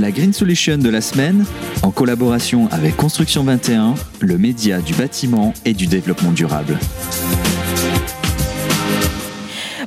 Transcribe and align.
La 0.00 0.10
Green 0.10 0.32
Solution 0.32 0.76
de 0.78 0.88
la 0.88 1.00
semaine, 1.00 1.44
en 1.84 1.92
collaboration 1.92 2.68
avec 2.72 2.96
Construction 2.96 3.44
21, 3.44 3.94
le 4.20 4.38
média 4.38 4.80
du 4.80 4.92
bâtiment 4.92 5.54
et 5.64 5.72
du 5.72 5.86
développement 5.86 6.32
durable. 6.32 6.76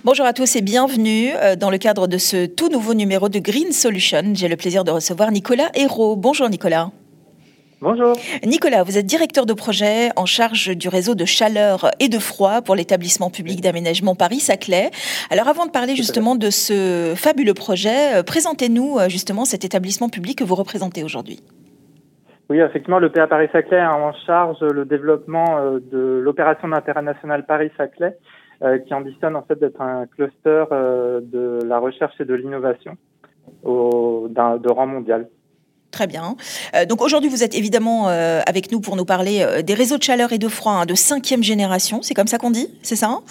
Bonjour 0.06 0.26
à 0.26 0.32
tous 0.32 0.56
et 0.56 0.62
bienvenue 0.62 1.32
euh, 1.36 1.58
dans 1.58 1.70
le 1.70 1.78
cadre 1.78 2.08
de 2.08 2.18
ce 2.18 2.46
tout 2.46 2.70
nouveau 2.70 2.94
numéro 2.94 3.28
de 3.28 3.40
Green 3.40 3.74
Solution. 3.74 4.34
J'ai 4.34 4.48
le 4.48 4.56
plaisir 4.56 4.86
de 4.86 4.92
recevoir 4.92 5.30
Nicolas 5.32 5.72
Hérault. 5.76 6.16
Bonjour 6.16 6.48
Nicolas. 6.48 6.90
Bonjour. 7.80 8.14
Nicolas, 8.44 8.82
vous 8.82 8.98
êtes 8.98 9.06
directeur 9.06 9.46
de 9.46 9.54
projet 9.54 10.10
en 10.16 10.26
charge 10.26 10.76
du 10.76 10.90
réseau 10.90 11.14
de 11.14 11.26
chaleur 11.26 11.92
et 12.00 12.10
de 12.10 12.18
froid 12.18 12.64
pour 12.64 12.74
l'établissement 12.74 13.30
public 13.30 13.62
d'aménagement 13.62 14.16
Paris-Saclay. 14.16 14.90
Alors 15.30 15.48
avant 15.48 15.68
de 15.68 15.72
parler 15.72 15.96
justement 15.96 16.36
de 16.36 16.50
ce 16.50 17.14
fabuleux 17.16 17.54
projet, 17.54 18.18
euh, 18.18 18.24
présentez-nous 18.24 18.98
euh, 18.98 19.10
justement 19.10 19.46
cet 19.46 19.64
établissement 19.64 20.10
public 20.10 20.40
que 20.40 20.44
vous 20.44 20.56
représentez 20.56 21.04
aujourd'hui. 21.04 21.40
Oui, 22.50 22.60
effectivement, 22.62 22.98
le 22.98 23.12
PA 23.12 23.28
Paris-Saclay 23.28 23.78
a 23.78 23.94
en 23.94 24.12
charge 24.26 24.62
le 24.62 24.84
développement 24.86 25.60
euh, 25.60 25.80
de 25.80 26.20
l'opération 26.20 26.70
d'intérêt 26.70 27.04
national 27.04 27.46
Paris-Saclay, 27.46 28.18
qui 28.88 28.94
ambitionne 28.96 29.36
en 29.36 29.44
fait 29.44 29.60
d'être 29.60 29.80
un 29.82 30.08
cluster 30.08 30.64
de 30.72 31.60
la 31.64 31.78
recherche 31.78 32.20
et 32.20 32.26
de 32.26 32.34
l'innovation 32.34 32.98
de 33.64 34.72
rang 34.72 34.88
mondial. 34.88 35.28
Très 35.98 36.06
bien. 36.06 36.36
Euh, 36.76 36.86
donc 36.86 37.02
aujourd'hui, 37.02 37.28
vous 37.28 37.44
êtes 37.44 37.56
évidemment 37.56 38.08
euh, 38.08 38.42
avec 38.46 38.72
nous 38.72 38.80
pour 38.80 38.96
nous 38.96 39.04
parler 39.04 39.40
euh, 39.42 39.64
des 39.64 39.74
réseaux 39.74 39.98
de 39.98 40.04
chaleur 40.04 40.32
et 40.32 40.38
de 40.38 40.48
froid 40.48 40.74
hein, 40.74 40.86
de 40.86 40.94
cinquième 40.94 41.42
génération. 41.42 42.04
C'est 42.04 42.14
comme 42.14 42.28
ça 42.28 42.38
qu'on 42.38 42.52
dit, 42.52 42.70
c'est 42.84 42.96
ça 42.96 43.08
hein 43.08 43.22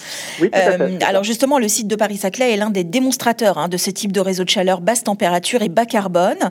Oui. 0.42 0.50
Tout 0.50 0.58
à 0.58 0.72
fait. 0.72 1.04
alors 1.04 1.22
justement, 1.22 1.60
le 1.60 1.68
site 1.68 1.86
de 1.86 1.94
Paris-Saclay 1.94 2.54
est 2.54 2.56
l'un 2.56 2.70
des 2.70 2.82
démonstrateurs 2.82 3.56
hein, 3.56 3.68
de 3.68 3.76
ce 3.76 3.88
type 3.92 4.10
de 4.10 4.18
réseau 4.18 4.42
de 4.42 4.48
chaleur 4.48 4.80
basse 4.80 5.04
température 5.04 5.62
et 5.62 5.68
bas 5.68 5.86
carbone, 5.86 6.50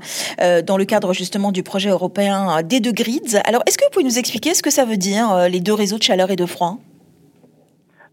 dans 0.65 0.77
le 0.77 0.85
cadre 0.85 1.11
justement 1.11 1.51
du 1.51 1.63
projet 1.63 1.89
européen 1.89 2.61
D2 2.61 2.93
Grids. 2.93 3.35
Alors, 3.43 3.61
est-ce 3.67 3.77
que 3.77 3.83
vous 3.83 3.91
pouvez 3.91 4.05
nous 4.05 4.17
expliquer 4.17 4.53
ce 4.53 4.63
que 4.63 4.69
ça 4.69 4.85
veut 4.85 4.95
dire 4.95 5.49
les 5.49 5.59
deux 5.59 5.73
réseaux 5.73 5.97
de 5.97 6.03
chaleur 6.03 6.31
et 6.31 6.37
de 6.37 6.45
froid? 6.45 6.77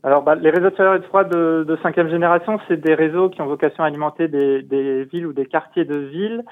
Alors, 0.04 0.22
bah, 0.22 0.34
les 0.34 0.50
réseaux 0.50 0.70
de 0.70 0.76
chaleur 0.76 0.96
et 0.96 0.98
de 0.98 1.04
froid 1.04 1.22
de, 1.22 1.64
de 1.68 1.78
cinquième 1.84 2.08
génération, 2.10 2.58
c'est 2.66 2.80
des 2.80 2.94
réseaux 2.94 3.28
qui 3.28 3.40
ont 3.40 3.46
vocation 3.46 3.84
à 3.84 3.86
alimenter 3.86 4.26
des, 4.26 4.62
des 4.62 5.04
villes 5.04 5.26
ou 5.26 5.32
des 5.32 5.46
quartiers 5.46 5.84
de 5.84 5.96
villes 5.96 6.42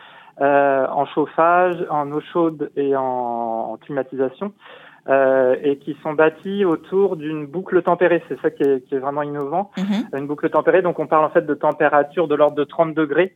euh, 0.41 0.87
en 0.89 1.07
chauffage, 1.07 1.77
en 1.91 2.11
eau 2.13 2.21
chaude 2.33 2.71
et 2.77 2.95
en, 2.97 3.79
climatisation, 3.83 4.53
euh, 5.09 5.57
et 5.63 5.77
qui 5.79 5.97
sont 6.03 6.15
bâtis 6.15 6.65
autour 6.65 7.17
d'une 7.17 7.47
boucle 7.47 7.83
tempérée. 7.83 8.23
C'est 8.29 8.41
ça 8.41 8.51
qui 8.51 8.63
est, 8.63 8.87
qui 8.87 8.95
est, 8.95 8.99
vraiment 8.99 9.23
innovant. 9.23 9.71
Mhm. 9.77 10.19
Une 10.19 10.27
boucle 10.27 10.49
tempérée, 10.51 10.83
donc 10.83 10.99
on 10.99 11.07
parle 11.07 11.25
en 11.25 11.31
fait 11.31 11.47
de 11.47 11.55
température 11.55 12.29
de 12.29 12.35
l'ordre 12.35 12.57
de 12.57 12.65
30 12.65 12.95
degrés, 12.95 13.35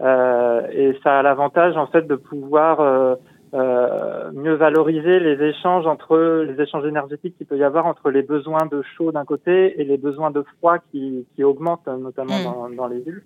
euh, 0.00 0.66
et 0.72 0.98
ça 1.02 1.20
a 1.20 1.22
l'avantage 1.22 1.76
en 1.76 1.86
fait 1.86 2.06
de 2.06 2.16
pouvoir 2.16 2.80
euh, 2.80 3.14
euh, 3.54 4.30
mieux 4.32 4.54
valoriser 4.54 5.20
les 5.20 5.40
échanges 5.46 5.86
entre 5.86 6.44
les 6.48 6.60
échanges 6.60 6.86
énergétiques 6.86 7.36
qu'il 7.36 7.46
peut 7.46 7.58
y 7.58 7.62
avoir 7.62 7.86
entre 7.86 8.10
les 8.10 8.22
besoins 8.22 8.66
de 8.70 8.82
chaud 8.96 9.12
d'un 9.12 9.24
côté 9.24 9.80
et 9.80 9.84
les 9.84 9.98
besoins 9.98 10.30
de 10.30 10.42
froid 10.56 10.78
qui, 10.90 11.26
qui 11.36 11.44
augmentent 11.44 11.86
notamment 11.86 12.38
mhm. 12.38 12.44
dans, 12.44 12.70
dans 12.70 12.86
les 12.88 13.00
villes. 13.00 13.22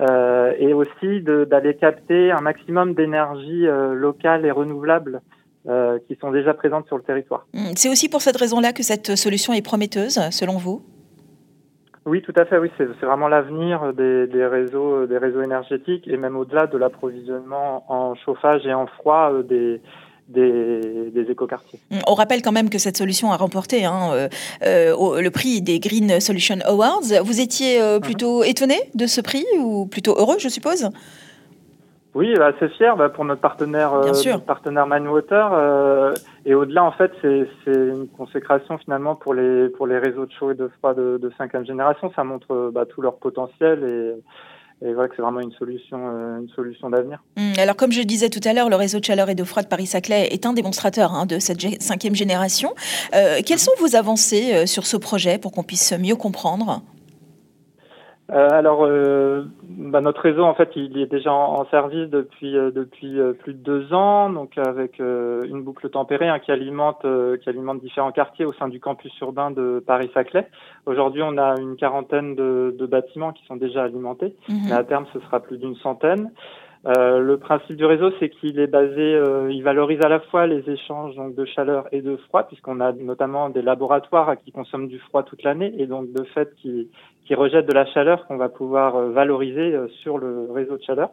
Euh, 0.00 0.54
et 0.58 0.72
aussi 0.72 1.20
d'aller 1.20 1.76
capter 1.76 2.30
un 2.30 2.40
maximum 2.40 2.94
d'énergie 2.94 3.66
euh, 3.66 3.92
locale 3.92 4.46
et 4.46 4.50
renouvelable 4.50 5.20
euh, 5.68 5.98
qui 6.08 6.16
sont 6.16 6.30
déjà 6.30 6.54
présentes 6.54 6.86
sur 6.86 6.96
le 6.96 7.02
territoire. 7.02 7.46
Hmm, 7.52 7.72
c'est 7.76 7.90
aussi 7.90 8.08
pour 8.08 8.22
cette 8.22 8.38
raison-là 8.38 8.72
que 8.72 8.82
cette 8.82 9.16
solution 9.16 9.52
est 9.52 9.60
prometteuse, 9.60 10.18
selon 10.30 10.56
vous? 10.56 10.82
Oui, 12.06 12.22
tout 12.22 12.32
à 12.36 12.46
fait. 12.46 12.56
Oui, 12.56 12.70
c'est 12.78 12.86
vraiment 13.02 13.28
l'avenir 13.28 13.92
des, 13.92 14.26
des, 14.26 14.46
réseaux, 14.46 15.06
des 15.06 15.18
réseaux 15.18 15.42
énergétiques 15.42 16.08
et 16.08 16.16
même 16.16 16.36
au-delà 16.36 16.66
de 16.66 16.78
l'approvisionnement 16.78 17.84
en 17.88 18.14
chauffage 18.14 18.66
et 18.66 18.72
en 18.72 18.86
froid 18.86 19.42
des, 19.42 19.82
des, 20.28 21.10
des 21.10 21.30
écoquartiers. 21.30 21.80
Mm, 21.90 21.98
on 22.06 22.14
rappelle 22.14 22.42
quand 22.42 22.52
même 22.52 22.70
que 22.70 22.78
cette 22.78 22.96
solution 22.96 23.32
a 23.32 23.36
remporté 23.36 23.84
hein, 23.84 24.10
euh, 24.12 24.28
euh, 24.64 25.20
le 25.20 25.30
prix 25.30 25.62
des 25.62 25.78
Green 25.78 26.20
Solution 26.20 26.56
Awards. 26.64 27.22
Vous 27.22 27.40
étiez 27.40 27.80
euh, 27.80 27.96
mhm. 27.96 28.02
plutôt 28.02 28.44
étonné 28.44 28.76
de 28.94 29.06
ce 29.06 29.20
prix 29.20 29.44
ou 29.58 29.86
plutôt 29.86 30.14
heureux, 30.18 30.36
je 30.38 30.48
suppose? 30.48 30.88
Oui, 32.14 32.34
bah, 32.36 32.52
assez 32.54 32.68
fier 32.74 32.94
bah, 32.96 33.08
pour 33.08 33.24
notre 33.24 33.40
partenaire, 33.40 33.94
notre 33.94 34.44
partenaire 34.44 34.86
Manwater. 34.86 36.14
et 36.44 36.54
au-delà, 36.54 36.84
en 36.84 36.92
fait, 36.92 37.10
c'est 37.22 37.48
une 37.66 38.06
consécration 38.06 38.76
finalement 38.76 39.14
pour 39.14 39.32
les 39.32 39.70
pour 39.70 39.86
les 39.86 39.98
réseaux 39.98 40.26
de 40.26 40.32
chaud 40.32 40.50
et 40.50 40.54
de 40.54 40.68
froid 40.78 40.92
de, 40.92 41.18
de 41.20 41.32
cinquième 41.38 41.64
génération. 41.64 42.12
Ça 42.14 42.22
montre 42.22 42.70
bah, 42.70 42.84
tout 42.84 43.00
leur 43.00 43.16
potentiel 43.16 43.82
et 43.82 44.12
et 44.84 44.94
voilà 44.94 45.08
que 45.08 45.14
c'est 45.16 45.22
vraiment 45.22 45.40
une 45.40 45.52
solution, 45.52 45.98
euh, 45.98 46.40
une 46.40 46.48
solution 46.50 46.90
d'avenir. 46.90 47.22
Hum, 47.36 47.52
alors, 47.58 47.76
comme 47.76 47.92
je 47.92 48.02
disais 48.02 48.30
tout 48.30 48.40
à 48.44 48.52
l'heure, 48.52 48.68
le 48.68 48.76
réseau 48.76 48.98
de 48.98 49.04
chaleur 49.04 49.30
et 49.30 49.34
de 49.34 49.44
froid 49.44 49.62
de 49.62 49.68
Paris-Saclay 49.68 50.28
est 50.32 50.44
un 50.44 50.52
démonstrateur 50.52 51.12
hein, 51.12 51.26
de 51.26 51.38
cette 51.38 51.60
cinquième 51.80 52.14
génération. 52.14 52.74
Euh, 53.14 53.40
quelles 53.46 53.60
sont 53.60 53.72
vos 53.78 53.94
avancées 53.94 54.52
euh, 54.54 54.66
sur 54.66 54.86
ce 54.86 54.96
projet 54.96 55.38
pour 55.38 55.52
qu'on 55.52 55.62
puisse 55.62 55.92
mieux 55.92 56.16
comprendre? 56.16 56.82
Euh, 58.32 58.48
alors, 58.50 58.84
euh, 58.84 59.44
bah, 59.62 60.00
notre 60.00 60.22
réseau, 60.22 60.42
en 60.42 60.54
fait, 60.54 60.70
il 60.74 60.96
est 60.98 61.06
déjà 61.06 61.32
en, 61.32 61.66
service 61.66 62.08
depuis 62.08 62.56
euh, 62.56 62.70
depuis 62.70 63.18
plus 63.40 63.52
de 63.52 63.58
deux 63.58 63.92
ans, 63.92 64.30
donc 64.30 64.56
avec 64.56 64.98
une 64.98 65.62
boucle 65.62 65.90
tempérée 65.90 66.28
hein, 66.28 66.38
qui 66.38 66.50
alimente 66.50 67.06
qui 67.42 67.48
alimente 67.48 67.80
différents 67.80 68.12
quartiers 68.12 68.44
au 68.44 68.52
sein 68.54 68.68
du 68.68 68.80
campus 68.80 69.12
urbain 69.20 69.50
de 69.50 69.82
Paris-Saclay. 69.86 70.48
Aujourd'hui, 70.86 71.22
on 71.22 71.36
a 71.36 71.58
une 71.60 71.76
quarantaine 71.76 72.34
de, 72.34 72.74
de, 72.78 72.86
bâtiments 72.86 73.32
qui 73.32 73.44
sont 73.46 73.56
déjà 73.56 73.84
alimentés, 73.84 74.34
mhm. 74.48 74.56
mais 74.66 74.72
à 74.72 74.84
terme, 74.84 75.06
ce 75.12 75.20
sera 75.20 75.40
plus 75.40 75.58
d'une 75.58 75.76
centaine. 75.76 76.30
Euh, 76.84 77.20
le 77.20 77.38
principe 77.38 77.76
du 77.76 77.84
réseau, 77.84 78.10
c'est 78.18 78.28
qu'il 78.28 78.58
est 78.58 78.66
basé, 78.66 79.14
euh, 79.14 79.52
il 79.52 79.62
valorise 79.62 80.00
à 80.04 80.08
la 80.08 80.18
fois 80.18 80.48
les 80.48 80.68
échanges 80.68 81.14
donc 81.14 81.36
de 81.36 81.44
chaleur 81.44 81.86
et 81.92 82.02
de 82.02 82.16
froid, 82.16 82.42
puisqu'on 82.42 82.80
a 82.80 82.90
notamment 82.92 83.50
des 83.50 83.62
laboratoires 83.62 84.36
qui 84.44 84.50
consomment 84.50 84.88
du 84.88 84.98
froid 84.98 85.22
toute 85.22 85.44
l'année 85.44 85.72
et 85.78 85.86
donc 85.86 86.12
de 86.12 86.24
fait 86.24 86.52
qui, 86.56 86.90
qui 87.24 87.34
rejettent 87.34 87.68
de 87.68 87.74
la 87.74 87.86
chaleur 87.86 88.26
qu'on 88.26 88.36
va 88.36 88.48
pouvoir 88.48 88.96
euh, 88.96 89.10
valoriser 89.10 89.74
sur 90.02 90.18
le 90.18 90.48
réseau 90.52 90.76
de 90.76 90.82
chaleur. 90.82 91.10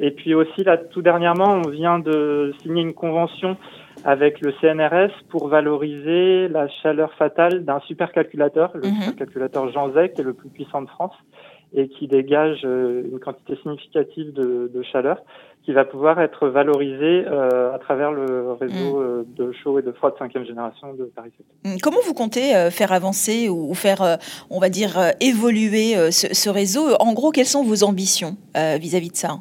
et 0.00 0.10
puis 0.10 0.34
aussi 0.34 0.64
là, 0.64 0.76
tout 0.76 1.02
dernièrement, 1.02 1.60
on 1.64 1.68
vient 1.68 1.98
de 1.98 2.52
signer 2.62 2.82
une 2.82 2.94
convention 2.94 3.56
avec 4.04 4.40
le 4.40 4.52
CNRS 4.60 5.12
pour 5.28 5.48
valoriser 5.48 6.48
la 6.48 6.68
chaleur 6.68 7.12
fatale 7.14 7.64
d'un 7.64 7.80
supercalculateur, 7.80 8.72
le 8.74 8.88
mhm. 8.88 8.94
supercalculateur 9.00 9.70
Jean 9.70 9.92
Zec, 9.92 10.14
qui 10.14 10.20
est 10.22 10.24
le 10.24 10.34
plus 10.34 10.48
puissant 10.48 10.82
de 10.82 10.88
France 10.88 11.14
et 11.74 11.88
qui 11.88 12.06
dégage 12.06 12.60
euh, 12.64 13.02
une 13.10 13.18
quantité 13.18 13.56
significative 13.62 14.32
de, 14.32 14.70
de, 14.72 14.82
chaleur 14.82 15.18
qui 15.64 15.72
va 15.72 15.84
pouvoir 15.84 16.20
être 16.20 16.48
valorisée 16.48 17.24
euh, 17.26 17.72
à 17.72 17.78
travers 17.78 18.12
le 18.12 18.52
réseau 18.52 18.98
mm. 18.98 19.02
euh, 19.02 19.22
de 19.36 19.52
chaud 19.52 19.78
et 19.78 19.82
de 19.82 19.92
froid 19.92 20.10
de 20.10 20.18
cinquième 20.18 20.44
génération 20.44 20.92
de 20.94 21.04
Paris 21.04 21.32
mm. 21.64 21.76
Comment 21.82 22.00
vous 22.04 22.14
comptez 22.14 22.70
faire 22.70 22.92
avancer 22.92 23.48
ou 23.48 23.72
faire, 23.74 24.18
on 24.50 24.58
va 24.58 24.68
dire, 24.68 24.98
évoluer 25.20 25.94
ce, 26.10 26.34
ce, 26.34 26.50
réseau? 26.50 26.94
En 27.00 27.12
gros, 27.14 27.30
quelles 27.30 27.46
sont 27.46 27.64
vos 27.64 27.84
ambitions 27.84 28.36
vis-à-vis 28.54 29.08
-vis 29.08 29.12
de 29.12 29.16
ça? 29.16 29.38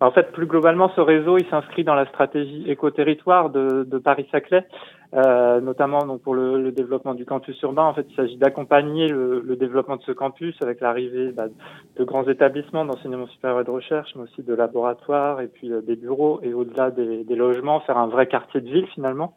En 0.00 0.10
fait, 0.12 0.32
plus 0.32 0.46
globalement, 0.46 0.90
ce 0.96 1.00
réseau, 1.00 1.36
il 1.36 1.46
s'inscrit 1.50 1.84
dans 1.84 1.94
la 1.94 2.06
stratégie 2.06 2.64
éco-territoire 2.66 3.50
de, 3.50 3.84
de 3.84 3.98
Paris-Saclay, 3.98 4.66
euh, 5.12 5.60
notamment 5.60 6.06
donc 6.06 6.22
pour 6.22 6.34
le, 6.34 6.62
le, 6.62 6.70
développement 6.70 7.14
du 7.14 7.24
campus 7.24 7.60
urbain. 7.62 7.84
En 7.84 7.94
fait, 7.94 8.06
il 8.08 8.14
s'agit 8.14 8.36
d'accompagner 8.36 9.08
le, 9.08 9.40
le, 9.40 9.56
développement 9.56 9.96
de 9.96 10.02
ce 10.02 10.12
campus 10.12 10.54
avec 10.62 10.80
l'arrivée 10.80 11.32
bah, 11.32 11.46
de 11.96 12.04
grands 12.04 12.28
établissements 12.28 12.84
d'enseignement 12.84 13.26
supérieur 13.26 13.60
et 13.60 13.64
de 13.64 13.70
recherche, 13.70 14.14
mais 14.14 14.22
aussi 14.22 14.42
de 14.42 14.54
laboratoires 14.54 15.40
et 15.40 15.48
puis 15.48 15.72
euh, 15.72 15.80
des 15.80 15.96
bureaux 15.96 16.38
et 16.44 16.54
au-delà 16.54 16.92
des, 16.92 17.24
des, 17.24 17.34
logements, 17.34 17.80
faire 17.80 17.98
un 17.98 18.06
vrai 18.06 18.28
quartier 18.28 18.60
de 18.60 18.70
ville 18.70 18.86
finalement. 18.94 19.34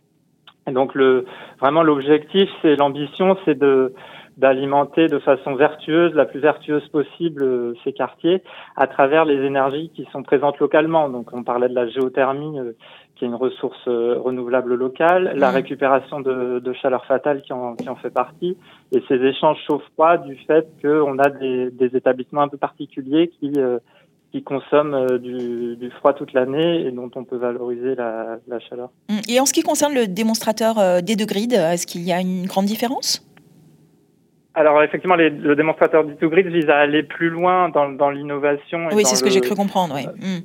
Et 0.67 0.71
donc, 0.71 0.93
le, 0.93 1.25
vraiment, 1.59 1.81
l'objectif, 1.81 2.49
c'est 2.61 2.75
l'ambition, 2.75 3.35
c'est 3.43 3.57
de 3.57 3.93
d'alimenter 4.37 5.07
de 5.07 5.19
façon 5.19 5.55
vertueuse, 5.55 6.13
la 6.13 6.25
plus 6.25 6.39
vertueuse 6.39 6.87
possible, 6.89 7.43
euh, 7.43 7.73
ces 7.83 7.93
quartiers 7.93 8.41
à 8.75 8.87
travers 8.87 9.25
les 9.25 9.45
énergies 9.45 9.91
qui 9.93 10.07
sont 10.11 10.23
présentes 10.23 10.59
localement. 10.59 11.09
Donc 11.09 11.27
on 11.33 11.43
parlait 11.43 11.69
de 11.69 11.75
la 11.75 11.87
géothermie, 11.87 12.59
euh, 12.59 12.71
qui 13.15 13.25
est 13.25 13.27
une 13.27 13.35
ressource 13.35 13.87
euh, 13.87 14.17
renouvelable 14.19 14.73
locale, 14.73 15.33
la 15.35 15.51
mmh. 15.51 15.55
récupération 15.55 16.19
de, 16.19 16.59
de, 16.59 16.73
chaleur 16.73 17.05
fatale 17.05 17.41
qui 17.43 17.53
en, 17.53 17.75
qui 17.75 17.87
en 17.89 17.95
fait 17.95 18.09
partie, 18.09 18.57
et 18.91 19.03
ces 19.07 19.15
échanges 19.15 19.59
chaud-froid 19.67 20.17
du 20.17 20.35
fait 20.47 20.67
qu'on 20.81 21.19
a 21.19 21.29
des, 21.29 21.69
des, 21.69 21.95
établissements 21.95 22.41
un 22.41 22.49
peu 22.49 22.57
particuliers 22.57 23.31
qui 23.39 23.53
qui 24.31 24.41
consomment 24.41 25.19
du, 25.19 25.75
du, 25.75 25.91
froid 25.91 26.13
toute 26.13 26.33
l'année 26.33 26.87
et 26.87 26.91
dont 26.91 27.11
on 27.13 27.23
peut 27.23 27.37
valoriser 27.37 27.93
la, 27.93 28.39
la, 28.47 28.59
chaleur. 28.59 28.89
Mmh. 29.07 29.19
Et 29.29 29.39
en 29.39 29.45
ce 29.45 29.53
qui 29.53 29.61
concerne 29.61 29.93
le 29.93 30.07
démonstrateur 30.07 31.03
des 31.03 31.15
deux 31.15 31.27
grids, 31.27 31.53
est-ce 31.53 31.85
qu'il 31.85 32.01
y 32.01 32.11
a 32.11 32.19
une 32.19 32.47
grande 32.47 32.65
différence? 32.65 33.23
Alors 34.55 34.83
effectivement, 34.83 35.15
les, 35.15 35.29
le 35.29 35.55
démonstrateur 35.55 36.03
d'Itogrid 36.03 36.47
vise 36.47 36.69
à 36.69 36.77
aller 36.77 37.03
plus 37.03 37.29
loin 37.29 37.69
dans, 37.69 37.89
dans 37.89 38.09
l'innovation. 38.09 38.87
Oui, 38.93 39.03
c'est 39.05 39.15
ce 39.15 39.23
que 39.23 39.29
j'ai 39.29 39.41
cru 39.41 39.55
comprendre. 39.55 39.95
Oui. 39.95 40.05
Euh, 40.07 40.39
mm. 40.39 40.41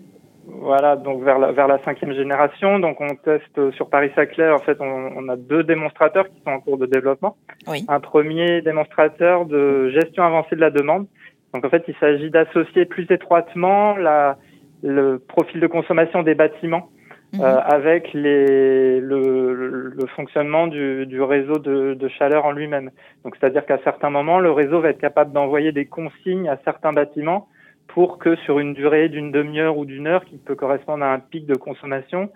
Voilà, 0.60 0.96
donc 0.96 1.22
vers 1.22 1.38
la, 1.38 1.52
vers 1.52 1.68
la 1.68 1.78
cinquième 1.84 2.14
génération. 2.14 2.78
Donc 2.78 3.00
on 3.00 3.14
teste 3.16 3.70
sur 3.72 3.90
Paris-Saclay. 3.90 4.50
En 4.50 4.58
fait, 4.58 4.78
on, 4.80 5.10
on, 5.16 5.28
a 5.28 5.36
deux 5.36 5.62
démonstrateurs 5.62 6.26
qui 6.28 6.40
sont 6.42 6.52
en 6.52 6.60
cours 6.60 6.78
de 6.78 6.86
développement. 6.86 7.36
Oui. 7.66 7.84
Un 7.86 8.00
premier 8.00 8.62
démonstrateur 8.62 9.44
de 9.44 9.90
gestion 9.90 10.24
avancée 10.24 10.56
de 10.56 10.60
la 10.60 10.70
demande. 10.70 11.06
Donc 11.52 11.66
en 11.66 11.68
fait, 11.68 11.84
il 11.86 11.94
s'agit 12.00 12.30
d'associer 12.30 12.86
plus 12.86 13.06
étroitement 13.10 13.96
la 13.96 14.38
le 14.82 15.18
profil 15.18 15.60
de 15.60 15.66
consommation 15.66 16.22
des 16.22 16.34
bâtiments 16.34 16.88
mhm. 17.32 17.42
avec 17.42 18.12
les, 18.12 19.00
le, 19.00 19.92
le 19.94 20.06
fonctionnement 20.16 20.66
du, 20.66 21.06
du 21.06 21.20
réseau 21.20 21.58
de, 21.58 21.94
de, 21.94 22.08
chaleur 22.08 22.44
en 22.44 22.52
lui-même. 22.52 22.90
Donc, 23.24 23.36
c'est-à-dire 23.36 23.66
qu'à 23.66 23.78
certains 23.84 24.10
moments, 24.10 24.40
le 24.40 24.50
réseau 24.50 24.80
va 24.80 24.90
être 24.90 25.00
capable 25.00 25.32
d'envoyer 25.32 25.72
des 25.72 25.86
consignes 25.86 26.48
à 26.48 26.58
certains 26.64 26.92
bâtiments 26.92 27.48
pour 27.88 28.18
que 28.18 28.36
sur 28.36 28.58
une 28.58 28.74
durée 28.74 29.08
d'une 29.08 29.32
demi-heure 29.32 29.78
ou 29.78 29.84
d'une 29.84 30.06
heure 30.06 30.24
qui 30.24 30.38
peut 30.38 30.54
correspondre 30.54 31.04
à 31.04 31.12
un 31.12 31.18
pic 31.18 31.46
de 31.46 31.54
consommation, 31.54 32.30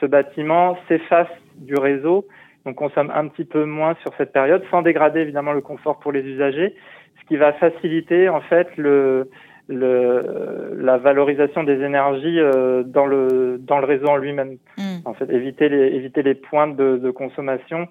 ce 0.00 0.06
bâtiment 0.06 0.76
s'efface 0.88 1.28
du 1.56 1.74
réseau, 1.74 2.26
donc 2.64 2.76
consomme 2.76 3.12
un 3.14 3.28
petit 3.28 3.44
peu 3.44 3.64
moins 3.64 3.94
sur 4.02 4.12
cette 4.16 4.32
période, 4.32 4.62
sans 4.70 4.82
dégrader 4.82 5.20
évidemment 5.20 5.52
le 5.52 5.60
confort 5.60 5.98
pour 5.98 6.12
les 6.12 6.22
usagers, 6.22 6.74
ce 7.20 7.26
qui 7.26 7.36
va 7.36 7.52
faciliter 7.54 8.28
en 8.28 8.40
fait 8.40 8.68
le, 8.76 9.28
le, 9.68 10.76
la 10.78 10.98
valorisation 10.98 11.62
des 11.62 11.80
énergies 11.82 12.38
euh, 12.38 12.82
dans 12.82 13.06
le 13.06 13.58
dans 13.58 13.78
le 13.78 13.86
réseau 13.86 14.08
en 14.08 14.16
lui-même. 14.16 14.58
Mm. 14.76 14.82
En 15.04 15.14
fait, 15.14 15.30
éviter 15.30 15.68
les 15.68 15.96
éviter 15.96 16.22
les 16.22 16.34
pointes 16.34 16.76
de, 16.76 16.96
de 16.96 17.10
consommation 17.10 17.88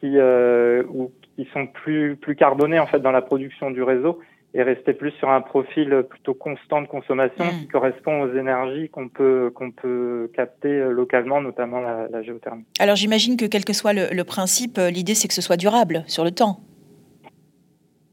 qui 0.00 0.18
euh, 0.18 0.82
ou 0.92 1.10
qui 1.36 1.48
sont 1.52 1.66
plus 1.66 2.16
plus 2.16 2.36
carbonés 2.36 2.78
en 2.78 2.86
fait 2.86 3.00
dans 3.00 3.10
la 3.10 3.22
production 3.22 3.70
du 3.70 3.82
réseau 3.82 4.20
et 4.56 4.62
rester 4.62 4.92
plus 4.92 5.10
sur 5.12 5.30
un 5.30 5.40
profil 5.40 6.04
plutôt 6.08 6.34
constant 6.34 6.80
de 6.80 6.86
consommation 6.86 7.44
mm. 7.44 7.60
qui 7.60 7.66
correspond 7.68 8.22
aux 8.22 8.36
énergies 8.36 8.88
qu'on 8.90 9.08
peut 9.08 9.50
qu'on 9.54 9.70
peut 9.70 10.30
capter 10.34 10.84
localement, 10.90 11.40
notamment 11.40 11.80
la, 11.80 12.06
la 12.10 12.22
géothermie. 12.22 12.64
Alors 12.78 12.96
j'imagine 12.96 13.36
que 13.36 13.46
quel 13.46 13.64
que 13.64 13.72
soit 13.72 13.92
le, 13.92 14.08
le 14.12 14.24
principe, 14.24 14.78
euh, 14.78 14.90
l'idée 14.90 15.14
c'est 15.14 15.26
que 15.26 15.34
ce 15.34 15.42
soit 15.42 15.56
durable 15.56 16.04
sur 16.06 16.22
le 16.22 16.30
temps. 16.30 16.60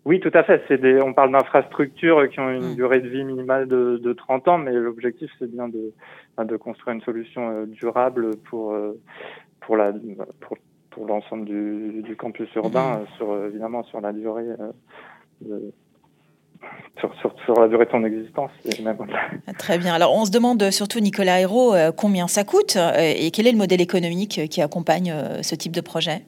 Oui, 0.05 0.19
tout 0.19 0.31
à 0.33 0.43
fait. 0.43 0.63
C'est 0.67 0.79
des, 0.79 1.01
on 1.01 1.13
parle 1.13 1.31
d'infrastructures 1.31 2.29
qui 2.29 2.39
ont 2.39 2.49
une 2.49 2.71
mm. 2.71 2.75
durée 2.75 3.01
de 3.01 3.07
vie 3.07 3.23
minimale 3.23 3.67
de, 3.67 3.97
de 3.97 4.13
30 4.13 4.47
ans, 4.47 4.57
mais 4.57 4.71
l'objectif 4.71 5.29
c'est 5.37 5.49
bien 5.49 5.67
de, 5.67 5.93
de 6.43 6.57
construire 6.57 6.95
une 6.95 7.03
solution 7.03 7.49
euh, 7.49 7.65
durable 7.65 8.35
pour 8.49 8.73
euh, 8.73 8.99
pour 9.61 9.77
la 9.77 9.93
pour, 10.39 10.57
pour 10.89 11.05
l'ensemble 11.05 11.45
du, 11.45 12.01
du, 12.01 12.15
campus 12.15 12.53
urbain, 12.55 12.99
mm. 12.99 13.07
sur 13.17 13.45
évidemment 13.45 13.83
sur 13.83 14.01
la 14.01 14.11
durée 14.11 14.47
de, 15.41 15.71
sur, 17.45 17.59
la 17.59 17.67
durée 17.67 17.85
de 17.85 17.91
son 17.91 18.03
existence. 18.03 18.51
Très 19.57 19.77
bien. 19.77 19.93
Alors, 19.93 20.13
on 20.13 20.25
se 20.25 20.31
demande 20.31 20.69
surtout, 20.71 20.99
Nicolas 20.99 21.39
Hérault, 21.39 21.73
euh, 21.73 21.91
combien 21.91 22.27
ça 22.27 22.43
coûte 22.43 22.75
euh, 22.75 22.91
et 22.97 23.31
quel 23.31 23.47
est 23.47 23.51
le 23.51 23.57
modèle 23.57 23.81
économique 23.81 24.41
qui 24.49 24.61
accompagne 24.61 25.11
euh, 25.11 25.41
ce 25.41 25.55
type 25.55 25.71
de 25.71 25.81
projet? 25.81 26.23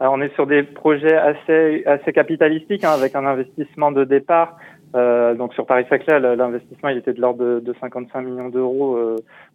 On 0.00 0.20
est 0.22 0.34
sur 0.34 0.46
des 0.46 0.62
projets 0.62 1.16
assez, 1.16 1.84
assez 1.84 2.12
capitalistiques, 2.12 2.84
hein, 2.84 2.92
avec 2.92 3.14
un 3.14 3.26
investissement 3.26 3.92
de 3.92 4.04
départ. 4.04 4.56
donc, 4.94 5.52
sur 5.54 5.66
Paris-Saclay, 5.66 6.18
l'investissement 6.36 6.88
il 6.88 6.98
était 6.98 7.12
de 7.12 7.20
l'ordre 7.20 7.60
de, 7.60 7.74
55 7.80 8.22
millions 8.22 8.48
d'euros 8.48 8.98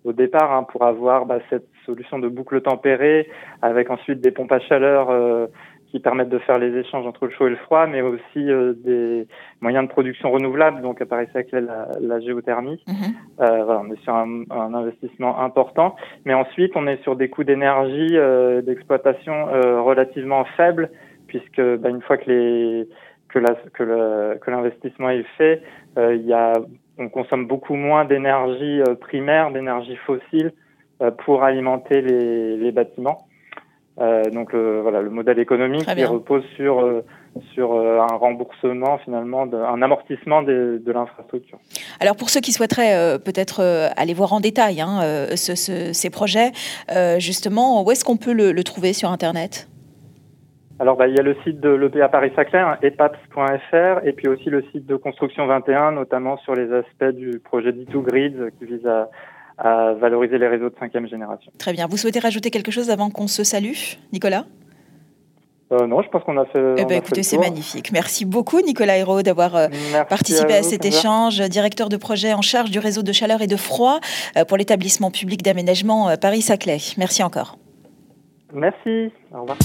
au 0.03 0.13
départ 0.13 0.53
hein, 0.53 0.63
pour 0.63 0.85
avoir 0.85 1.25
bah, 1.25 1.39
cette 1.49 1.67
solution 1.85 2.19
de 2.19 2.27
boucle 2.27 2.61
tempérée, 2.61 3.27
avec 3.63 3.89
ensuite 3.89 4.21
des 4.21 4.31
pompes 4.31 4.51
à 4.51 4.59
chaleur 4.59 5.09
qui 5.95 6.01
permettent 6.01 6.27
de 6.27 6.39
faire 6.39 6.59
les 6.59 6.77
échanges 6.77 7.07
entre 7.07 7.25
le 7.25 7.31
chaud 7.31 7.47
et 7.47 7.51
le 7.51 7.55
froid, 7.55 7.87
mais 7.87 8.01
aussi 8.01 8.51
euh, 8.51 8.73
des 8.73 9.25
moyens 9.61 9.85
de 9.87 9.89
production 9.89 10.29
renouvelables, 10.29 10.81
donc 10.81 10.99
à 10.99 11.05
Paris 11.05 11.27
Saclay 11.31 11.61
la, 11.61 11.87
la 12.01 12.19
géothermie. 12.19 12.83
Mhm. 12.85 12.95
euh, 13.39 13.63
voilà, 13.63 13.81
on 13.85 13.93
est 13.93 14.01
sur 14.03 14.13
un, 14.13 14.43
un, 14.49 14.73
investissement 14.73 15.39
important, 15.39 15.95
mais 16.25 16.33
ensuite 16.33 16.73
on 16.75 16.85
est 16.85 17.01
sur 17.03 17.15
des 17.15 17.29
coûts 17.29 17.45
d'énergie 17.45 18.17
euh, 18.17 18.61
d'exploitation 18.61 19.45
relativement 19.85 20.43
faibles, 20.57 20.89
puisque 21.27 21.61
bah, 21.61 21.87
une 21.87 22.01
fois 22.01 22.17
que 22.17 22.29
les 22.29 22.89
que 23.29 23.39
la, 23.39 23.55
que 24.35 24.51
l'investissement 24.51 25.11
est 25.11 25.25
fait, 25.37 25.61
il 25.97 26.25
y 26.25 26.33
a 26.33 26.51
on 26.97 27.07
consomme 27.07 27.47
beaucoup 27.47 27.75
moins 27.75 28.03
d'énergie 28.03 28.81
primaire, 28.99 29.51
d'énergie 29.51 29.95
fossile 30.05 30.51
pour 31.23 31.43
alimenter 31.43 32.01
les, 32.01 32.57
les 32.57 32.71
bâtiments. 32.73 33.27
Euh, 34.01 34.29
donc 34.29 34.51
le, 34.51 34.81
voilà, 34.81 35.01
le 35.01 35.09
modèle 35.09 35.39
économique 35.39 35.85
qui 35.85 36.03
repose 36.03 36.43
sur 36.57 36.81
euh, 36.81 37.05
sur 37.53 37.73
euh, 37.73 37.99
un 37.99 38.15
remboursement 38.15 38.97
finalement, 38.97 39.45
de, 39.45 39.55
un 39.55 39.81
amortissement 39.81 40.41
de, 40.43 40.81
de 40.85 40.91
l'infrastructure. 40.91 41.59
Alors 42.01 42.17
pour 42.17 42.29
ceux 42.29 42.41
qui 42.41 42.51
souhaiteraient 42.51 43.17
peut-être 43.19 43.61
aller 43.95 44.13
voir 44.13 44.33
en 44.33 44.41
détail 44.41 44.81
hein, 44.81 44.99
ce, 45.35 45.55
ce, 45.55 45.93
ces 45.93 46.09
projets, 46.09 46.51
justement, 47.19 47.83
où 47.83 47.91
est-ce 47.91 48.03
qu'on 48.03 48.17
peut 48.17 48.33
le, 48.33 48.51
le, 48.51 48.63
trouver 48.63 48.93
sur 48.93 49.09
Internet? 49.11 49.67
Alors, 50.77 50.97
bah, 50.97 51.07
il 51.07 51.15
y 51.15 51.19
a 51.19 51.23
le 51.23 51.37
site 51.45 51.61
de 51.61 51.69
l'EPA 51.69 52.09
Paris-Saclay, 52.09 52.59
hein, 52.59 52.77
epaps.fr, 52.81 54.05
et 54.05 54.11
puis 54.11 54.27
aussi 54.27 54.49
le 54.49 54.61
site 54.73 54.85
de 54.85 54.97
Construction 54.97 55.47
21, 55.47 55.93
notamment 55.93 56.35
sur 56.37 56.53
les 56.53 56.71
aspects 56.73 57.15
du 57.15 57.39
projet 57.39 57.71
D2 57.71 58.01
Grids 58.01 58.51
qui 58.59 58.65
vise 58.65 58.85
à, 58.85 59.09
à 59.57 59.93
valoriser 59.93 60.37
les 60.37 60.47
réseaux 60.47 60.69
de 60.69 60.75
cinquième 60.79 61.07
génération. 61.07 61.51
Très 61.57 61.73
bien. 61.73 61.87
Vous 61.87 61.97
souhaitez 61.97 62.19
rajouter 62.19 62.51
quelque 62.51 62.71
chose 62.71 62.89
avant 62.89 63.09
qu'on 63.09 63.27
se 63.27 63.43
salue, 63.43 63.73
Nicolas? 64.11 64.45
Euh, 65.71 65.87
non, 65.87 66.01
je 66.03 66.09
pense 66.09 66.23
qu'on 66.23 66.37
a 66.37 66.45
fait. 66.45 66.75
Eh 66.77 66.85
ben, 66.85 66.97
écoutez, 66.97 67.23
c'est 67.23 67.39
magnifique. 67.39 67.91
Merci 67.91 68.25
beaucoup, 68.25 68.61
Nicolas 68.61 68.97
Hérault, 68.97 69.23
d'avoir 69.23 69.55
euh, 69.55 69.67
participé 70.07 70.53
à, 70.53 70.63
cet 70.63 70.85
échange. 70.85 71.39
Directeur 71.49 71.89
de 71.89 71.97
projet 71.97 72.33
en 72.33 72.41
charge 72.41 72.69
du 72.69 72.77
réseau 72.77 73.01
de 73.01 73.11
chaleur 73.11 73.41
et 73.41 73.47
de 73.47 73.55
froid 73.55 73.99
euh, 74.37 74.45
pour 74.45 74.57
l'établissement 74.57 75.09
public 75.09 75.41
d'aménagement 75.41 76.15
Paris-Saclay. 76.21 76.77
Merci 76.97 77.23
encore. 77.23 77.57
Merci. 78.53 79.11
Au 79.33 79.41
revoir. 79.41 79.57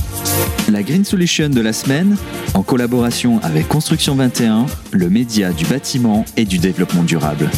La 0.73 0.83
Green 0.83 1.05
Solution 1.05 1.51
de 1.51 1.61
la 1.61 1.73
semaine, 1.73 2.17
en 2.55 2.63
collaboration 2.63 3.39
avec 3.43 3.69
Construction 3.69 4.15
21, 4.15 4.67
le 4.93 5.11
média 5.11 5.53
du 5.53 5.67
bâtiment 5.67 6.25
et 6.37 6.45
du 6.45 6.59
développement 6.59 7.03
durable. 7.03 7.49